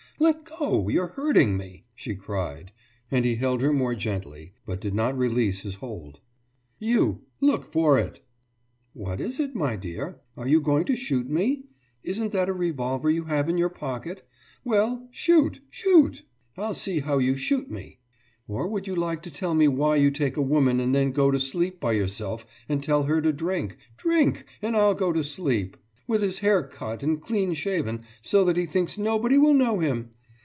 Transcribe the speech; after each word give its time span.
»Let 0.19 0.45
go! 0.45 0.87
You're 0.87 1.07
hurting 1.07 1.57
me!« 1.57 1.85
she 1.95 2.13
cried, 2.13 2.71
and 3.09 3.25
he 3.25 3.37
held 3.37 3.59
her 3.61 3.73
more 3.73 3.95
gently, 3.95 4.53
but 4.67 4.79
did 4.79 4.93
not 4.93 5.17
release 5.17 5.61
his 5.63 5.75
hold. 5.81 6.19
»You 6.77 7.21
look 7.41 7.71
for 7.71 7.97
it!« 7.97 8.19
»What 8.93 9.19
is 9.19 9.39
it, 9.39 9.55
my 9.55 9.75
dear? 9.75 10.21
Are 10.37 10.47
you 10.47 10.61
going 10.61 10.85
to 10.85 10.95
shoot 10.95 11.27
me? 11.27 11.65
Isn't 12.03 12.33
that 12.33 12.49
a 12.49 12.53
revolver 12.53 13.09
you 13.09 13.23
have 13.23 13.49
in 13.49 13.57
your 13.57 13.69
pocket? 13.71 14.21
Well, 14.63 15.07
shoot, 15.09 15.59
shoot! 15.71 16.21
I'll 16.55 16.75
see 16.75 16.99
how 16.99 17.17
you 17.17 17.35
shoot 17.35 17.71
me! 17.71 17.97
Or 18.47 18.67
would 18.67 18.85
you 18.85 18.93
like 18.95 19.23
to 19.23 19.31
tell 19.31 19.55
me 19.55 19.67
why 19.67 19.95
you 19.95 20.11
take 20.11 20.37
a 20.37 20.41
woman 20.43 20.79
and 20.79 20.93
then 20.93 21.09
go 21.11 21.31
to 21.31 21.39
sleep 21.39 21.79
by 21.79 21.93
yourself 21.93 22.45
and 22.69 22.83
tell 22.83 23.05
her 23.05 23.23
to 23.23 23.33
drink 23.33 23.75
'Drink, 23.97 24.45
and 24.61 24.77
I'll 24.77 24.93
go 24.93 25.11
to 25.13 25.23
sleep!' 25.23 25.77
With 26.07 26.23
his 26.23 26.39
hair 26.39 26.63
cut 26.67 27.03
and 27.03 27.21
clean 27.21 27.53
shaven, 27.53 28.03
so 28.21 28.43
that 28.43 28.57
he 28.57 28.65
thinks 28.65 28.97
nobody 28.97 29.37
will 29.37 29.53
know 29.53 29.79
him! 29.79 30.09